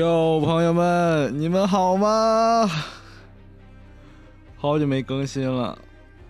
[0.00, 2.66] 哟，朋友们，你们好吗？
[4.56, 5.78] 好久没更新了，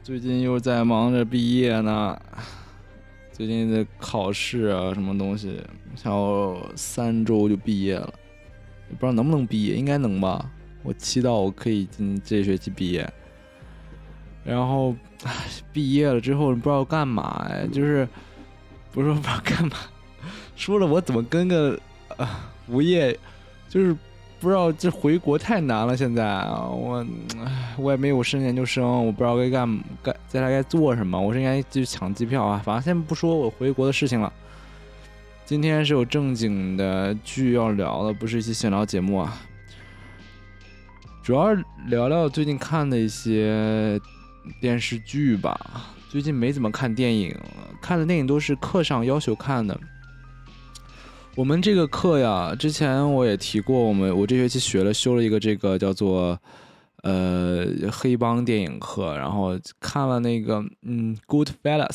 [0.03, 2.21] 最近又在忙着毕业呢。
[3.31, 5.63] 最近的考试啊，什么东西，
[6.03, 8.13] 还有三周就毕业了，
[8.89, 10.51] 也不知道能不能毕业，应该能吧。
[10.83, 13.09] 我祈祷我可以今这学期毕业。
[14.43, 14.97] 然后，
[15.73, 18.09] 毕业了之后不知道干嘛哎，就是
[18.91, 19.77] 不是说不知道干嘛，
[20.57, 21.79] 说了我怎么跟个
[22.17, 23.17] 啊无业。
[23.71, 23.97] 就是
[24.41, 27.07] 不知道这回国太难了，现在我
[27.79, 31.19] 我也没有升研究生，我不知道该干该将来该做什么。
[31.19, 34.33] 我是应该继续抢机票啊，反正先不说我回国的事情了。
[35.47, 39.41] 今天是有正经的剧要聊的，不是一期闲聊节目啊。
[41.23, 41.53] 主要
[41.87, 44.01] 聊聊最近看的一些
[44.61, 45.87] 电视剧吧。
[46.09, 47.33] 最近没怎么看电影，
[47.81, 49.79] 看的电影都是课上要求看的。
[51.41, 56.39] 我们这个课呀，之前我也提过，我们我这学期学了修了一个这个叫做
[57.03, 61.89] 呃黑帮电影课，然后看了那个嗯《Goodfellas》，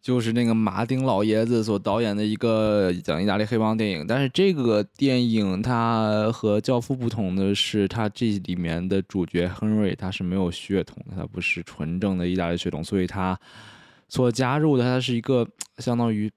[0.00, 4.06] 就是那个马丁老爷子所导演的一个讲意大利黑帮电影。
[4.06, 13.38] 但是这个电影它和《教父》不同的是，它这里面的主角亨瑞他是没有血统的，他不是纯正的意大利血统，所以他
[14.08, 16.32] 所加入的他是一个相当于。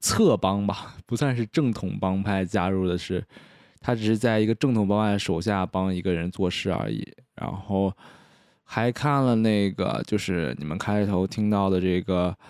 [0.00, 3.22] 侧帮吧， 不算是正统帮派加入的是，
[3.80, 7.06] 他只是在一个正统帮派手下帮一个人做事而已。
[7.36, 7.92] 然后
[8.64, 12.30] 还看了那个，就是你们开头听到的这个《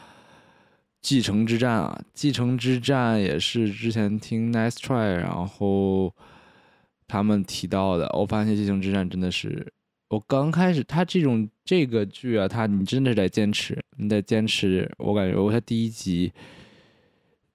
[1.03, 6.15] 继承之战》啊，《继承之战》也是之前听 Nice Try，然后
[7.07, 8.09] 他们提到的。
[8.19, 9.73] 我发现《继承之战》真的是，
[10.09, 14.91] 我刚开始他这种这个剧啊，他你真的是得坚持，你得坚持。
[14.99, 16.33] 我感觉我他第一集。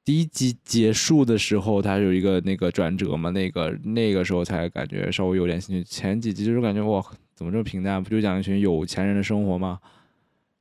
[0.06, 5.84] 第一集结束的时候，它有一个那个转折嘛，那个那个时候才感觉稍微有点兴趣。
[5.84, 8.02] 前几集就是感觉哇，怎么这么平淡？
[8.04, 9.80] 不就讲一群有钱人的生活吗？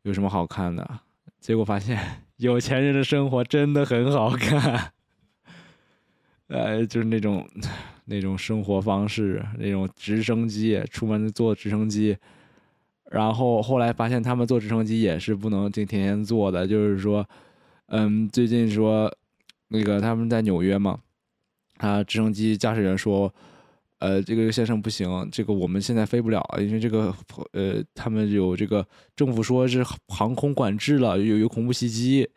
[0.05, 1.01] 有什么好看的？
[1.41, 2.01] 结果发现
[2.39, 4.93] 有钱人的生活真的很好看，
[6.49, 7.47] 呃， 就是那种
[8.07, 12.17] 那种生活方式，那种直升机出门坐直升机，
[13.11, 17.29] 然后后来发现他们坐直升机也是不能就天天坐的，就是说，
[17.89, 19.15] 嗯，最近说。
[19.75, 21.01] 那个他们在纽约嘛，
[21.79, 23.33] 啊，直升机驾驶员说，
[23.99, 27.13] 呃，这个先生不行，这个我们现在飞不了，因为这个
[27.53, 28.87] 呃，他们有这个
[29.17, 32.29] 政府说是航空管制了，有有恐怖袭击，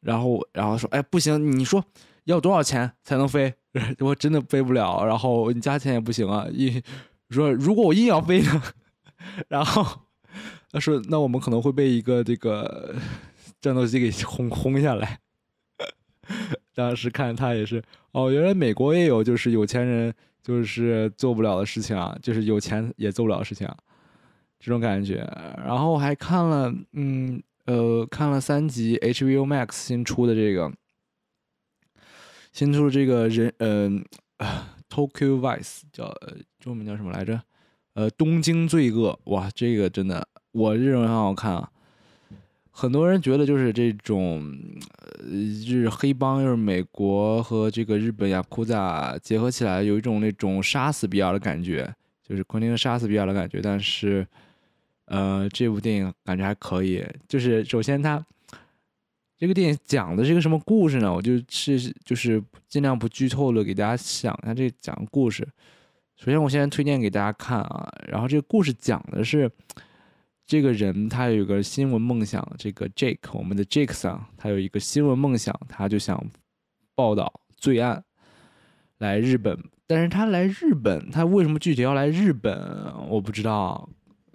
[0.00, 1.82] 然后然后说，哎，不行，你说
[2.24, 3.54] 要多少钱才能飞？
[4.00, 6.82] 我真的飞不了，然后你加钱也不行啊，一
[7.30, 8.62] 说如果我硬要飞呢，
[9.48, 10.02] 然后
[10.70, 12.94] 他说那我们可能会被一个这个
[13.62, 15.21] 战斗机给轰轰下来。
[16.74, 20.12] 当时看他也是哦，原来美国也有就是有钱人
[20.42, 23.76] 就是做不了的事情啊，就是有钱也做不了的事情啊，
[24.58, 25.28] 这种感觉。
[25.64, 30.72] 然后还看了，嗯呃，看了三集 HBO Max 新出的这个，
[32.52, 34.04] 新出的这个人，嗯
[34.88, 36.12] ，Tokyo Vice 叫
[36.58, 37.40] 中文叫什么来着？
[37.94, 39.18] 呃，东京罪恶。
[39.24, 41.70] 哇，这个真的，我认为很好看啊。
[42.74, 44.42] 很多人觉得就是这种，
[45.18, 45.28] 呃，
[45.66, 51.94] 日黑帮又是美国和这个日本雅库扎结合起来，有一种那种杀死比尔的感觉，
[52.26, 53.60] 就是昆汀杀死比尔的感觉。
[53.62, 54.26] 但是，
[55.04, 57.04] 呃，这部电影感觉还可以。
[57.28, 58.24] 就是首先，它
[59.36, 61.12] 这个电影讲的是一个什么故事呢？
[61.12, 65.46] 我就是就是尽量不剧透的给大家讲一下这讲故事。
[66.16, 69.48] 首先，我现在推荐给大家看啊，然后这个故事讲的是。
[70.46, 76.22] 这个人他有一个新闻梦想，这个 Jake，我们的 Jake 桑，他有一个新闻梦想，他就想
[76.94, 78.04] 报道罪案，
[78.98, 79.58] 来日本。
[79.86, 82.58] 但是他来日本，他为什么具体要来日本，
[83.08, 83.88] 我不知道，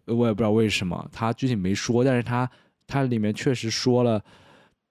[0.05, 2.03] 我也不知道为什么，他具体没说。
[2.03, 2.49] 但是他
[2.85, 4.23] 他里面确实说了，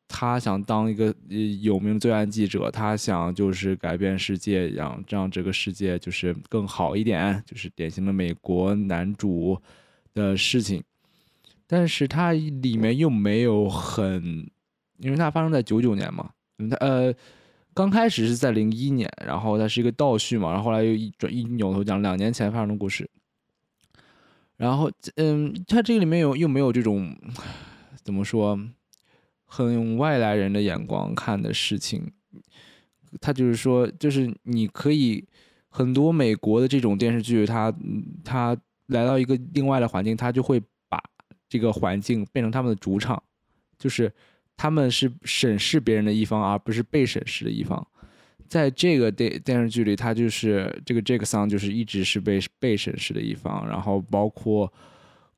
[0.09, 1.15] 他想当一个
[1.63, 9.61] 有名的罪案记者，他想就是改变世界，让让这个世界就是更好一点，就是典型的美国男主
[10.15, 10.83] 的事情。
[11.69, 14.49] 但是它里面又没有很，
[14.99, 16.31] 因为它发生在九九年嘛，
[16.71, 17.13] 它呃
[17.75, 23.11] 刚开始是在零一年，然后它是一个倒叙嘛，然后后来又一转一扭头讲两年前发生的故事，
[24.57, 27.17] 然后嗯，它这个里面有又没有这种
[28.05, 28.57] 怎么说，
[29.45, 32.13] 很用外来人的眼光看的事情，
[33.21, 35.27] 他就是说，就是你可以
[35.69, 37.75] 很多美国的这种电视剧，它
[38.23, 40.63] 它来到一个另外的环境，它就会。
[41.49, 43.23] 这个环境变成他们的主场，
[43.79, 44.13] 就是
[44.57, 47.87] 他们是审视别人的一方，而不是被审视的一方。
[48.49, 54.73] 在这个电电视剧里，他就是这个 Jack Sun，就是一直是被被审视的一方，然后包括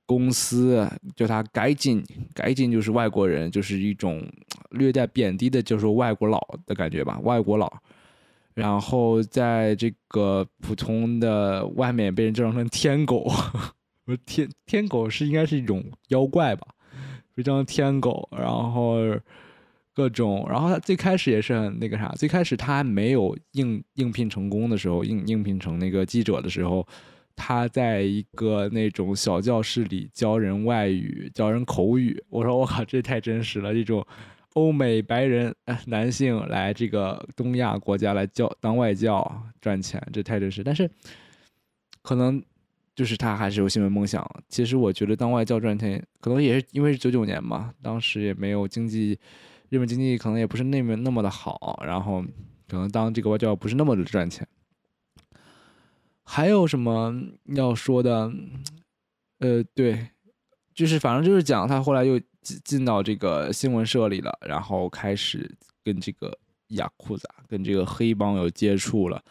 [0.04, 4.22] 公司叫他改进改进就是外国人，就是一种
[4.72, 7.72] 略带贬低的，就是外国佬的感觉吧，外国佬。
[8.52, 13.30] 然后在这个普通的外面被人叫成天狗，
[14.08, 16.66] 我天天狗是应该是一种妖怪吧，
[17.36, 18.98] 非常天狗，然后。
[19.94, 26.86] 各种，然后他最开始也是很那个啥，最开始他还没有应应聘成功的时候，应应聘成那个记者的时候，
[27.34, 32.22] 他在一个那种小教室里教人外语，教人口语。
[32.28, 33.74] 我说我靠，这太真实了！
[33.74, 34.06] 这种
[34.54, 35.52] 欧美白人
[35.86, 40.62] 男性来这个东亚国家来教当外教赚钱，这太真实。
[40.62, 40.88] 但是
[42.02, 42.40] 可能
[42.98, 44.28] 就是他还是有新闻梦想。
[44.48, 49.16] 其实我觉得当外教赚钱，可能也是因为是九九年嘛，当时也没有经济。
[49.68, 52.20] 日本经济可能也不是那么那么的好，然后
[52.66, 54.44] 可能当这个外教不是那么的赚钱。
[56.24, 57.14] 还有什么
[57.54, 58.32] 要说的？
[59.38, 60.08] 呃，对，
[60.74, 65.48] 就是反正就是讲他后来又进进到这个新闻社里了，然后开始
[65.84, 66.36] 跟这个
[66.70, 69.22] 雅库扎、跟这个黑帮有接触了，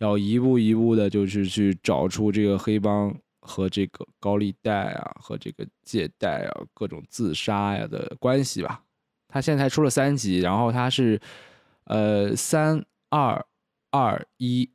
[0.00, 8.82] 要一步一步的，就是去找出这个黑帮和这个高利贷啊、和这个借贷啊、各种自杀呀的关系吧。
[9.28, 11.20] 他现在才出了三集，然后他是，
[11.84, 13.46] 呃，三二
[13.90, 14.68] 二一，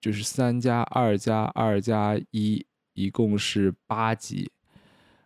[0.00, 4.52] 就是三加二加二加一，一共是八集，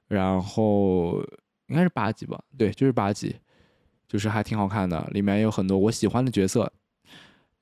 [0.07, 1.21] 然后
[1.67, 2.43] 应该是八集吧？
[2.57, 3.37] 对，就是八集，
[4.07, 6.73] 就是还挺好看的，里面有很多我喜欢的角色，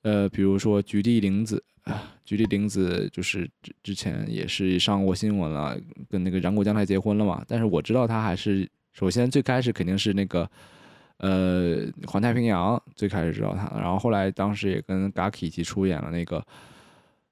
[0.07, 1.61] 呃，比如说菊地凛子，
[2.23, 5.77] 菊地凛子就是之之前也是上过新闻了，
[6.09, 10.49] 跟那个染谷将太结婚了嘛，但是我知道他还是首先最开始肯定是那个。
[11.19, 16.45] 呃，环太平洋最开始知道他，然后后来当时也跟 Gaki 一起出演了那个，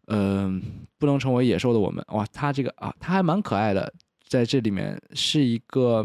[0.07, 0.59] 嗯，
[0.97, 2.03] 不能成为野兽的我们。
[2.09, 3.93] 哇，他这个啊，他还蛮可爱的，
[4.27, 6.03] 在这里面是一个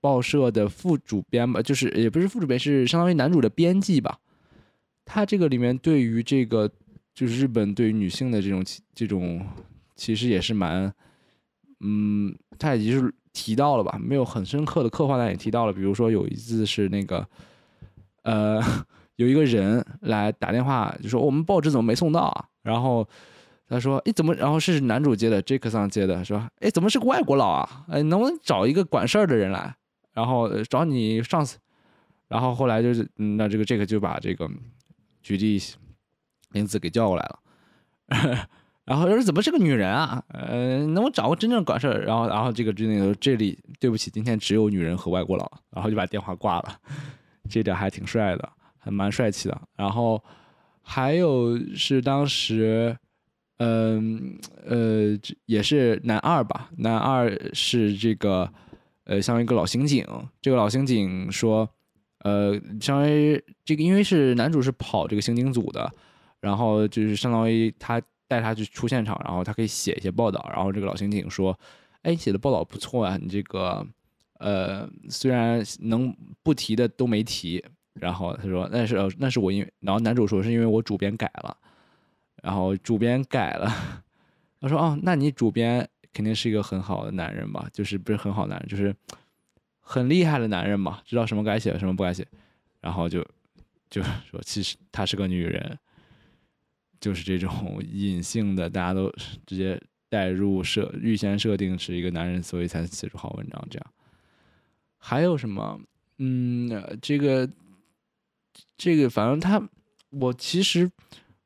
[0.00, 4.18] 报社的副主编吧，就是也不是副主编，是相当于男主的编辑吧。
[5.04, 6.70] 他这个里面对于这个
[7.14, 8.64] 就是日本对于女性的这种
[8.94, 9.46] 这种
[9.96, 10.92] 其实也是蛮，
[11.80, 13.14] 嗯，他已经是。
[13.34, 15.72] 提到了吧，没有很深刻的刻画，但也提到了。
[15.72, 17.26] 比如说有一次是那个，
[18.24, 18.60] 呃，
[19.16, 22.44] 有一个人来打电话，就说我们报纸怎么没送到啊？
[22.62, 23.08] 然后
[23.66, 24.34] 他说，哎，怎么？
[24.34, 27.86] 然后是男主接的，杰克桑接的，说，哎，怎么是个外国佬啊？
[27.88, 29.74] 哎，能不能找一个管事儿的人来？
[30.12, 31.56] 然后找你上司。
[32.28, 34.46] 然后后来就是，那这个杰克就把这个
[35.22, 35.60] 举例
[36.50, 37.38] 名字给叫过来了。
[38.84, 40.22] 然后说怎么是个女人啊？
[40.28, 42.04] 呃，能不能找个真正管事儿？
[42.04, 45.50] 然后，然后这个军令说这里对不起，今天只有女人和外国佬。
[45.70, 46.78] 然后就把电话挂了。
[47.48, 49.62] 这点还挺帅的，还蛮帅气的。
[49.76, 50.22] 然后
[50.82, 52.96] 还有是当时，
[53.58, 54.36] 嗯
[54.66, 55.16] 呃，
[55.46, 56.68] 也是男二吧？
[56.78, 58.52] 男二是这个，
[59.04, 60.04] 呃，像一个老刑警。
[60.40, 61.68] 这个老刑警说，
[62.22, 65.88] 呃，相当于这个，因为是男主是跑这个刑警组的，
[66.40, 68.02] 然后就是相当于他。
[68.28, 70.42] 带他去出现场，然后他可以写一些报道。
[70.54, 71.54] 然后这个老刑警说
[72.00, 73.86] ：“哎，写的报道不错啊，你这个，
[74.38, 77.62] 呃，虽然能不提的都没提。”
[77.92, 81.54] 然后他说：“那是那是我因为……”然后男主说：“是因为我主编改了。”
[82.42, 83.70] 然后主编改了，
[84.62, 87.68] 他说：“哦，那你主编肯定是一个很好的男人吧？
[87.70, 88.96] 就是不是很好男人，就是
[89.82, 92.26] 很厉害的男人嘛，知道什么该写，什么不该写。”
[92.80, 93.22] 然后就
[93.90, 95.78] 就说：“其实她是个女人。”
[97.00, 99.12] 就是这种 隐性的，大家都
[99.44, 103.66] 直接带入设预先设定是一个男人，所以才写出好文章。
[103.68, 103.92] 这样
[104.98, 105.80] 还有什么？
[106.18, 106.70] 嗯，
[107.02, 107.50] 这个
[108.76, 109.60] 这个，反正他，
[110.10, 110.88] 我其实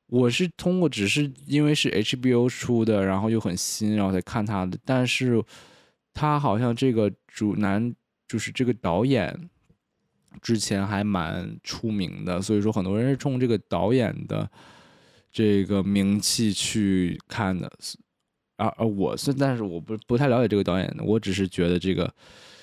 [0.09, 4.79] 我是通过，只是因为是 HBO 出的，然后又很新，然后才看他的。
[4.85, 5.43] 但是
[6.13, 7.95] 他好像这个主男
[8.29, 9.49] 就是这个导演
[10.41, 14.51] 之前还蛮出名的，所以说很多人是冲这个导演的。
[15.33, 17.71] 这个名气去看的，
[18.57, 22.11] 而而我是，但是我不不太了解这个导演，我只是觉得这个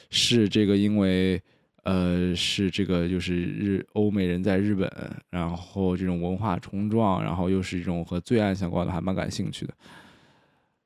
[0.10, 1.40] 是这个，因为
[1.84, 4.92] 呃是这个就是日欧美人在日本，
[5.30, 9.74] 然后这种文化冲撞，然后又是一种和罪案相关的，还蛮感兴趣的。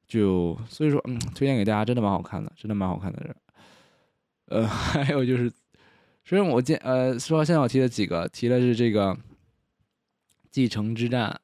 [0.09, 3.33] 就所以说，嗯，推荐给大家，真的蛮好看的，真的蛮好看的。
[4.47, 5.51] 呃， 还有就是，
[6.25, 9.17] 所以我今呃说到现在我提了几个，提的是这个
[10.51, 11.39] 继承之战。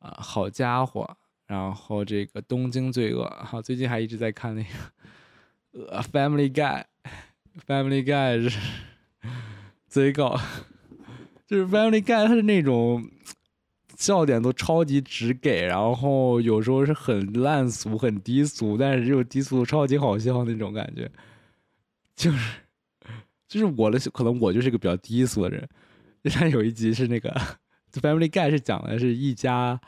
[0.00, 1.16] 啊，好家伙！
[1.48, 4.68] 然后这个东京罪恶，好，最近还一直在看那个
[5.88, 6.84] 呃 《Family Guy》，
[7.66, 8.60] 《Family Guy》是
[9.88, 10.38] 贼搞
[11.48, 13.10] 就是 Family Guy，它是那种
[13.96, 21.10] 笑点都超级直给，然后有时候是很烂俗、很低俗，但是又低俗超级好笑那种感觉。
[22.18, 22.60] 就是
[23.46, 25.68] 就是我的可能我就是个比较低俗的人。
[26.24, 27.30] 就像有一集是那个
[27.92, 29.80] The Family Guy 是讲的是一家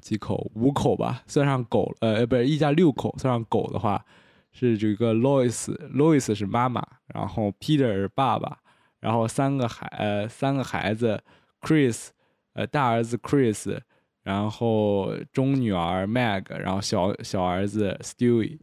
[0.00, 4.04] 几口五口吧，算上狗呃不是一家六口，算上狗的话
[4.52, 8.60] 是有一个 Lois，Lois 是妈妈，然后 Peter 是爸爸。
[9.00, 11.22] 然后三个孩呃三个孩子
[11.60, 12.08] ，Chris，
[12.54, 13.78] 呃大儿子 Chris，
[14.22, 18.58] 然后中女儿 Meg，然后小小儿子 Stewie，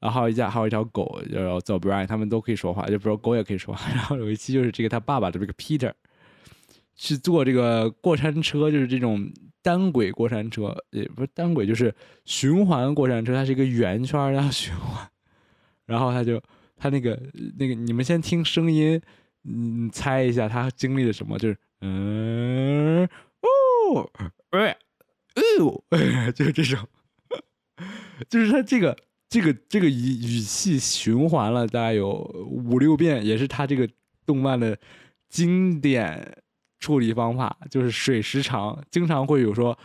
[0.00, 3.88] 然后还有一家还有一条狗叫叫 Brian，他们都可以说话，就不说狗也可以说话。
[3.94, 5.92] 然后有一期就是这个他爸爸的这个 Peter，
[6.94, 9.30] 去坐这个过山车，就是这种
[9.62, 15.08] 单轨过山车，也不是单轨，就是循环过山车，它是一个圆圈然后循环。
[15.86, 16.42] 然后他就
[16.76, 17.20] 他那个
[17.58, 19.00] 那个你们先听声音。
[19.48, 21.38] 嗯，猜一下他经历了什么？
[21.38, 24.10] 就是，嗯，哦，
[24.50, 24.76] 哎，
[25.60, 25.84] 哦，
[26.34, 26.84] 就是这种，
[28.28, 28.98] 就是他这个
[29.36, 32.14] 这个这个语语气循环了大概有
[32.48, 33.86] 五六遍，也是他这个
[34.24, 34.78] 动漫的
[35.28, 36.36] 经典
[36.80, 39.78] 处理方法，就是水时长，经常会有说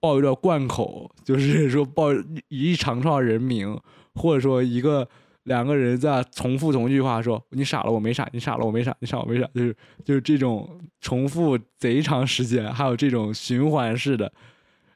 [0.00, 2.06] 报一段贯口，就是说报
[2.48, 3.78] 一长串人名，
[4.14, 5.06] 或者说一个。
[5.44, 14.32] 两个人在重复同句话，说“你傻了，我没傻；你傻了，我没傻；你傻，我没傻。”就是就是这种重复贼长时间，还有这种循环式的，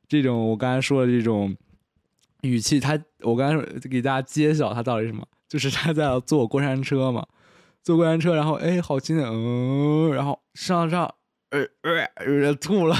[0.08, 1.54] 这种我刚才说的这种
[2.40, 7.26] 语气，他我刚才给大家揭晓他到底什么，就是他在坐过山车嘛，
[7.82, 11.14] 坐过山车，然后哎，好轻，嗯，然后上上，
[11.50, 12.96] 呃呃，吐了，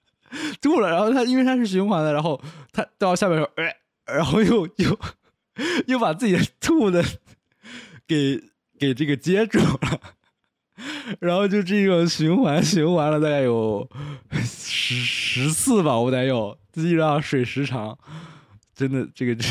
[0.60, 2.40] 吐了，然后他因为他是循环的，然后
[2.72, 3.64] 他到下面说，呃，
[4.14, 4.98] 然后又又。
[5.88, 7.04] 又把自己吐的
[8.06, 8.40] 给
[8.78, 10.00] 给这个接住了，
[11.18, 13.86] 然后就这种循环循环了大概有
[14.32, 17.98] 十十次吧，我得有，自己让水时长，
[18.88, 19.44] 真的这个这，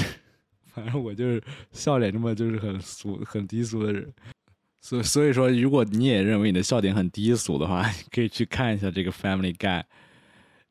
[0.73, 4.11] 反正我就是笑点这么就是很俗很低俗的人，
[4.81, 9.83] 所所以说如果你也认为你的笑点很低俗的话， 可以去看一下这个 Family Guy，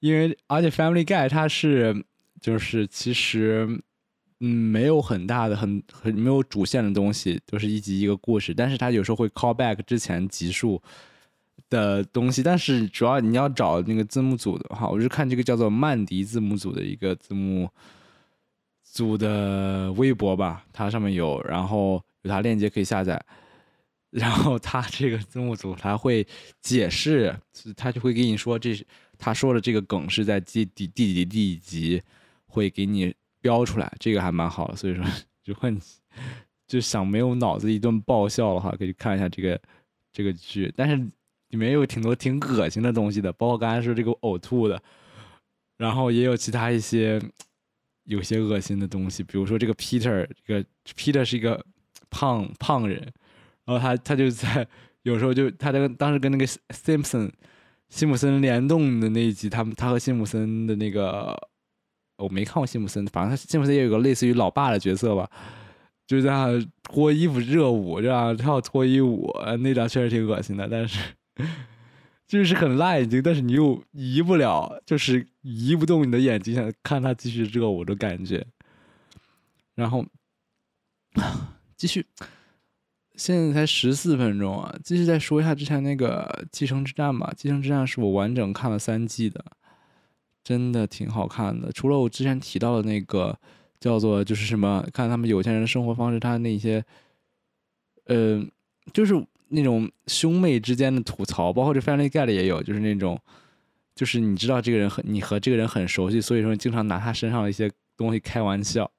[0.00, 2.05] 因为而且 Family Guy 它是
[2.41, 3.81] 就是其实。
[4.41, 8.55] 嗯，没有很大的、很很没有主线的东西，都是一集一个故事。
[8.55, 10.81] 但是它有时候会 call back 之前集数
[11.69, 12.41] 的东西。
[12.41, 17.69] 但是主要你要找那个字幕组的话，我是看这个叫做曼迪字幕组的一个字幕
[18.99, 23.25] 组的微博吧，它上面有，然后有它链接可以下载。
[24.11, 26.26] 然后他这个字幕组他会
[26.61, 27.33] 解释，
[27.76, 28.75] 他就会给你说这
[29.17, 32.02] 他说的这个梗是在第第第几第几集
[32.47, 33.14] 会给你。
[33.40, 35.05] 标出来，这个还蛮好的，所以说，
[35.45, 35.81] 如果你
[36.67, 39.59] 就想没有脑子一顿爆笑的话，可以看一下这个
[40.12, 40.71] 这个剧。
[40.76, 40.97] 但是
[41.50, 44.83] 里面有挺多挺恶心的东西的，包括刚才说这个呕吐的，
[45.76, 47.23] 然后也有其他一些
[48.09, 50.65] 有些恶心的东西，比如说这个 Peter，这个
[50.97, 51.65] Peter 是一个
[52.11, 53.00] 胖胖人，
[53.65, 54.67] 然后他他就在
[55.03, 57.31] 有时候就他跟当时跟那个 Simpson
[57.88, 61.37] 辛普森联动的那一集，他们他和辛普森的那个。
[62.21, 65.31] 我没看过辛普森，反正他辛普森也有个类似于老爸的角色吧，
[66.05, 70.99] 就这样脱衣服热舞，这样跳脱衣舞，那张确实挺恶心的，但是
[72.28, 78.47] 就是很辣眼睛，但是你又移不了，就是移不动你的眼睛，想看他继续热舞的感觉。
[79.75, 80.04] 然后
[81.76, 82.04] 继续，
[83.16, 89.44] 现在才十四分钟啊，继续再说一下之前那个《继承之战》吧，《继承之战》是我完整看了三季的。
[90.44, 93.38] 真的挺好看的，除了我之前提到的那个
[93.78, 96.82] 叫做就是什么，看他们有钱人的生活方式，他那些，
[98.06, 98.42] 呃，
[98.94, 99.12] 就是
[99.49, 103.21] 那种兄妹之间的吐槽，包括这 Family Guy 也有，就是那种，
[103.95, 108.90] 就是你知道这个人很，你和这个人很熟悉，所以说经常拿他身上的一些东西开玩笑，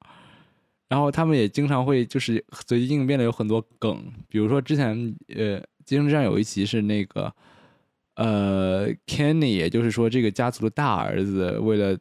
[0.88, 7.32] 然后他们也经常会就是随机应变的有很多梗，比如说之前呃，继承之战有一集是那个。
[8.16, 11.96] 呃，Kenny，也就是说，这个家族的大儿子，为了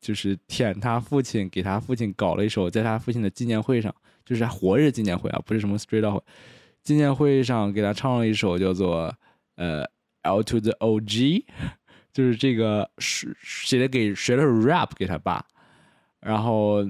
[0.00, 6.22] 就是舔他父亲，给他父亲搞了一首，在他父亲的纪念会上，就是活日纪念会啊，不是什么 Straight Off
[6.88, 9.14] 纪念会上，给他唱了一首叫做
[9.56, 9.84] 呃
[10.22, 11.44] L to the OG，
[12.12, 15.44] 就是这个是写的给学的 rap 给他爸，
[16.20, 16.82] 然后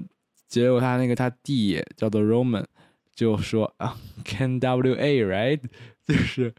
[0.46, 2.64] 结果他那个他弟叫做 Roman
[3.12, 5.60] 就说啊 Ken W A right，
[6.06, 6.54] 就是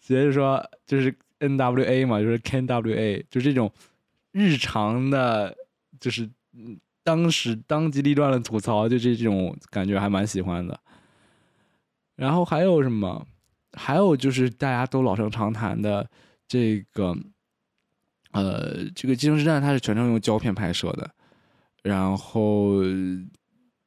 [0.00, 1.12] 直接说就是。
[1.40, 3.70] N W A 嘛，就是 Ken W A，就这种
[4.30, 5.54] 日常的，
[6.00, 6.30] 就是
[7.02, 10.80] 当时当机立断的吐槽，就这这种感觉还蛮喜欢的。
[12.16, 13.26] 然后还有什么？
[13.72, 16.08] 还有就是大家都老生常谈的，
[16.46, 17.16] 这个
[18.32, 21.10] 呃，这个《机城之战》它是全程用胶片拍摄的，
[21.82, 22.82] 然后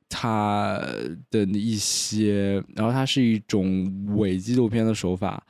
[0.10, 0.82] 它
[1.30, 5.42] 的一些，然后它是一种伪纪录片的手法。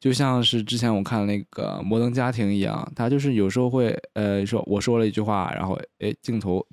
[0.00, 6.66] 就像是之前我看那个《摩登家庭》一样，他就是有时候会，呃，说我说了一句话，然后，哎，镜头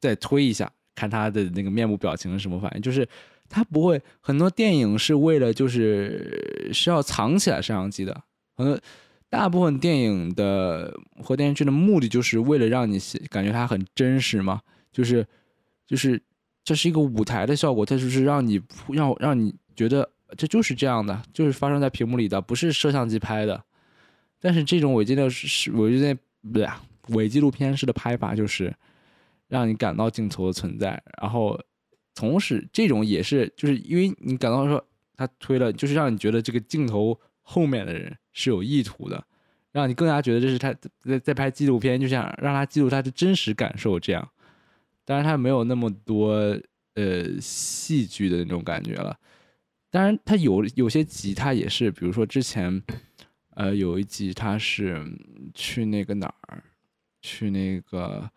[0.00, 2.80] 再推一下，看他的那个面部表情是什么反应。
[2.80, 3.08] 就是
[3.48, 8.22] 他不会，很多电影是为了就是是要藏起来摄像机的，
[8.56, 8.78] 很多
[9.28, 12.98] 大部分电影的或电视剧的目的就是为了让你
[13.28, 14.60] 感觉它很真实嘛，
[14.92, 15.26] 就是
[15.86, 16.20] 就是
[16.64, 20.08] 这是一个舞台的效果，它就是让你让让你觉得。
[20.36, 23.62] 这就是这样的，就是发生在屏幕里的，不是摄像机拍的。
[24.40, 26.68] 但是这种伪纪录是伪纪录不对，
[27.10, 28.74] 伪纪录片式的拍法，就是
[29.46, 31.00] 让你感到镜头的存在。
[31.22, 31.56] 然后
[32.16, 39.22] 同时，这种也是就是因为你感到说他推了，就是让你觉得这个镜头后面的人是有意图的，
[39.70, 44.00] 让你更加觉得这是他在在拍纪录片，就想让他记录他的真实感受。
[44.00, 44.28] 这样，
[45.04, 46.58] 当然他没有那么多
[46.94, 49.16] 呃戏剧的那种感觉了。
[49.90, 52.82] 当然，他有有些集，他也是，比如说之前，
[53.54, 55.02] 呃，有一集他是
[55.54, 56.62] 去那个哪儿，
[57.20, 58.28] 去那个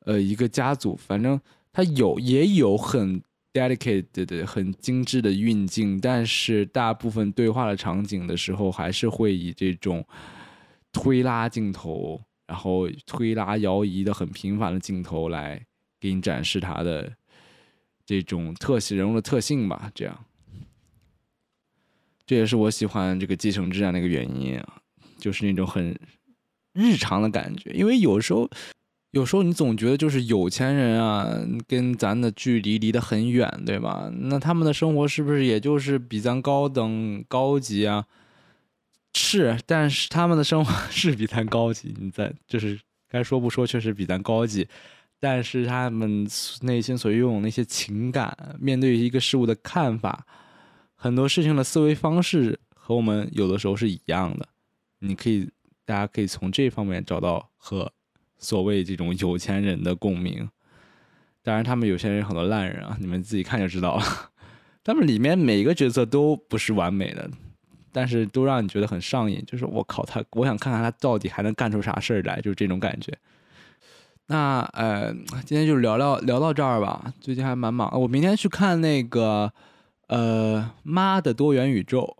[0.00, 1.40] 呃一个家族，反正
[1.72, 3.22] 他有也有很
[3.52, 10.04] dedicated 的、很精致的运镜，但是大部分对话的场景的时候，还是会以这种
[10.92, 15.64] 推拉镜头，然后推拉摇移的很频繁的镜头来
[16.00, 17.12] 给你展示他的
[18.04, 20.24] 这种特写人物的特性吧，这样。
[22.26, 24.82] 这也是我喜欢这个《继承之战》的一个原因啊，
[25.18, 25.98] 就是那种很
[26.72, 27.70] 日常的感觉。
[27.72, 28.48] 因为有时候，
[29.12, 31.28] 有时候你总觉得就是有钱人啊，
[31.66, 34.08] 跟咱的距离离得很远，对吧？
[34.14, 38.06] 那他们的生活是不是也就是比咱高等高级啊？
[39.14, 41.92] 是，但是他们的生活 是比咱高级。
[41.98, 44.68] 你在就是该说不说，确实比咱高级。
[45.18, 46.26] 但是他们
[46.62, 50.24] 内心所拥有那些情感，面对一个事物的看法。
[50.94, 54.48] 很多事情的思维方式和我们有的时候是一样的，
[55.00, 55.50] 你可以，
[55.84, 57.92] 大家可以从这方面找到和
[58.40, 60.50] 所谓这种有钱人的共鸣。
[61.44, 64.04] 当然，他们有些人很多烂人啊，你们自己看就知道了。
[64.82, 67.30] 他们里面每一个角色都不是完美的，
[67.92, 69.40] 但是都让你觉得很上瘾。
[69.46, 73.16] 就是我靠他，我想看看他到底还能干出啥事儿来，就是这种感觉。
[74.26, 77.14] 那呃，今天就聊聊聊到这儿吧。
[77.20, 79.52] 最近还蛮忙，我明天去看那个。
[80.12, 82.16] 呃，妈的多元宇宙，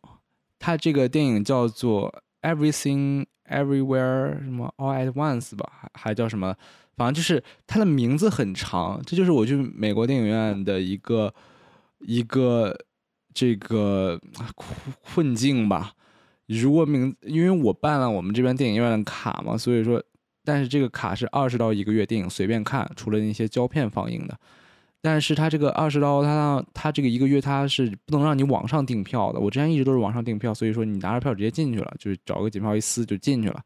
[0.60, 2.08] 它这个电影叫做
[2.42, 6.54] 《Everything Everywhere》什么 All at Once 吧，还还叫什么？
[6.96, 9.00] 反正就是它的名字很长。
[9.06, 11.32] 这就是我去美国电影院的一个
[12.00, 12.76] 一个
[13.32, 14.20] 这个
[14.54, 15.92] 困困境吧。
[16.46, 20.02] 如果名，因为我办了我们这边电影院的卡嘛，所以说，
[20.44, 24.38] 但是这个卡是二十到一个月电影随便看，除了那些胶片放映的。
[25.02, 29.40] 但是他这个二十刀，他他这个一个月他是不能让你网上订票的。
[29.40, 33.62] 我之前一直都是网上订票，所以说你拿着票直接进去了，就是找个检票一撕就进去了。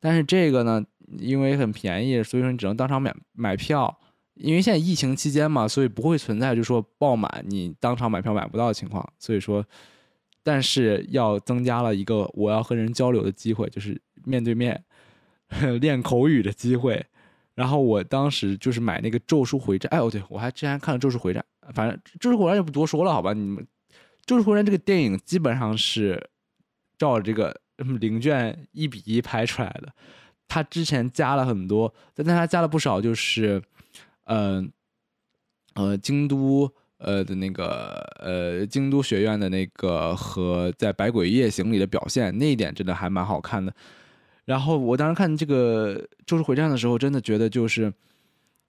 [0.00, 0.84] 但是这个呢，
[1.18, 3.98] 因为很便宜，所以说你只能当场买买票。
[4.34, 9.08] 因为现在疫情期间嘛，所以不会存在就说爆满，你当场买票买不到的情况。
[9.16, 9.64] 所以说，
[10.42, 14.82] 但是要增加了一个我要和人交流的机会，就是面对面
[15.80, 17.06] 练口语的机会。
[17.54, 23.32] 然后我当时就是买那个《咒术回战》，哎哦，对我还之前看了《咒术回战》，反正《咒术回战》就不多说了，好吧？
[23.32, 23.64] 你们
[24.26, 26.30] 《咒术回战》这个电影基本上是
[26.98, 29.92] 照这个零卷一比一拍出来的，
[30.48, 33.62] 他之前加了很多，但他加了不少，就是
[34.24, 34.64] 呃
[35.74, 43.72] 呃京都呃的那个呃京都学院的那个和在《百鬼夜行》里的表现，那一点真的还蛮好看的。
[44.44, 47.92] 然后我当时看这个《咒术回战》的时候，真的觉得就是，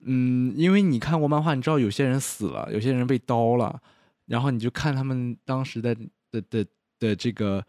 [0.00, 3.78] 嗯，因为你看过漫画，你知道有些人死了，有些人被刀了，
[4.24, 5.94] 然后你就看他们当时的
[6.30, 6.66] 的的
[6.98, 7.62] 的这个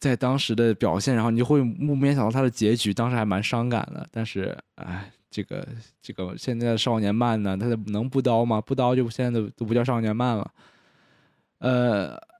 [0.00, 4.08] 在当时的表现，然后你就会不免想到他的结局，当时还蛮伤感的。
[4.10, 5.68] 但是，哎，这个
[6.00, 8.60] 这个现在的少年漫呢，他能不刀吗？
[8.60, 10.50] 不刀就现在都都不叫少年漫了，
[11.58, 12.33] 呃。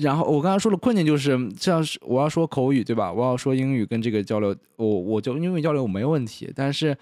[0.00, 3.12] 然后我刚才说的困境就是，像是我要说口语，对吧？
[3.12, 6.50] 我要说英语跟这个交流，我我就英语交流我没问题。
[6.56, 6.96] 但是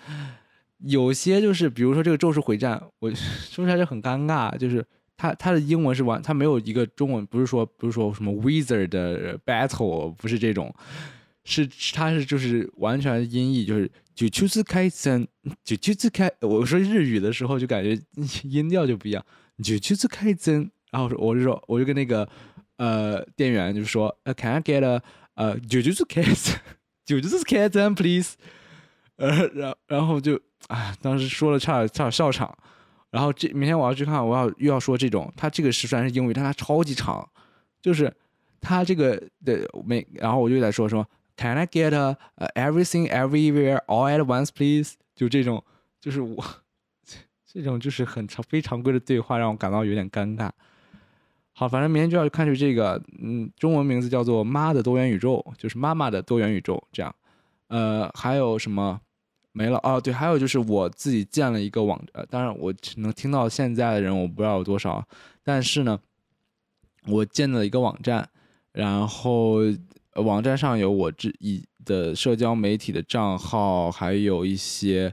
[0.78, 4.84] 有些就是，比如说这个咒术回战，我 说起来就很尴尬，就是
[5.16, 10.74] 他他的英文是完，他没有一个中文，不是说不是说什么 wizard 的 battle，不是这种，
[11.44, 15.28] 是他是就是完全音译，就是九秋次开森，
[15.62, 17.96] 九秋次开，我说日语的时候就感觉
[18.42, 19.24] 音调就不一样，
[19.62, 22.28] 九秋次开森，然后说我就说我就跟那个。
[22.80, 25.02] 呃，店员就说，呃，Can I get a
[25.34, 26.56] 呃，九九是 cat，
[27.04, 28.36] 九九是 cat and please，
[29.16, 32.56] 呃，然然后就啊，当时说了差点差点笑场。
[33.10, 37.28] 然后这明天我要去看，我要又要说这种，他这个是虽然是英语，但他超级长，
[37.82, 38.10] 就是
[38.62, 42.16] 他这个的每，然后我就在说说，Can I get a
[42.54, 44.94] everything everywhere all at once please？
[45.14, 45.62] 就这种，
[46.00, 46.42] 就是我
[47.44, 50.50] 这种就是很常非常规的对话，让我感到有点尴尬。
[51.60, 57.14] 好，反正明天就要看去这个，嗯，中文名字叫做《妈的多元宇宙》，就是妈妈的多元宇宙这样。
[57.68, 58.98] 呃，还有什么？
[59.52, 65.06] 没了哦，对，还有就是我自己建了一个网，呃，当然我能听到现在的人我不知道有多少，
[65.44, 66.00] 但是呢，
[67.06, 68.26] 我建了一个网站，
[68.72, 69.56] 然后
[70.14, 75.12] 网站上有我之以的社交媒体的账号，还有一些，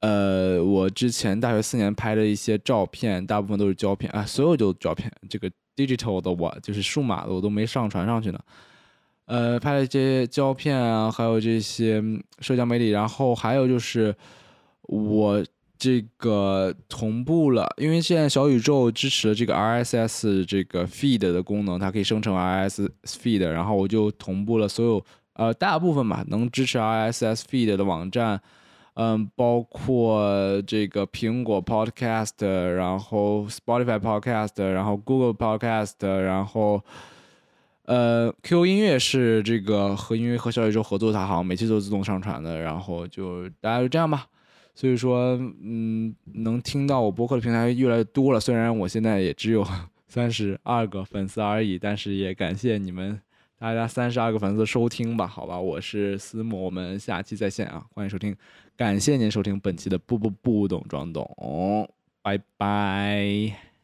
[0.00, 8.38] 呃，我之前大学四年拍的一些照片，大部分都是胶片啊，所有都照片，这个 digital 的我就是数码的我都没上传上去呢。
[9.26, 12.02] 呃，拍了一些胶片啊，还有这些
[12.38, 14.14] 社交媒体，然后还有就是
[14.82, 15.44] 我
[15.76, 28.40] 这个同步了，因为现在小宇宙支持了这个 RSS 这个 feed 的功能，它可以生成 RSS feed，然后我就同步了所有呃大部分吧能支持 RSS feed 的网站，
[28.96, 36.82] 嗯，包括这个苹果 Podcast，然后 Spotify Podcast，然后 Google Podcast，然后。
[37.88, 42.58] 呃，QQ 音乐是这个和音乐和小宇宙合作，它好像每期都自动上传的。
[42.58, 44.26] 然后就大家就这样吧。
[44.74, 48.40] 所以说，嗯，能听到我播客的平台越来越多了。
[48.40, 49.64] 虽然我现在也只有
[50.08, 53.20] 三十二个粉丝而已，但是也感谢你们
[53.56, 55.24] 大家三十二个粉丝的收听吧。
[55.24, 57.86] 好吧，我是思母，我们下期再见啊！
[57.94, 58.34] 欢迎收听，
[58.76, 61.88] 感谢您收听本期的不不不懂装懂，
[62.22, 63.75] 拜拜。